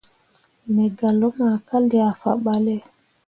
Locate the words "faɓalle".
2.21-2.75